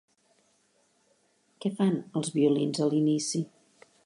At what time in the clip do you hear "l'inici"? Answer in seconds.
2.95-3.45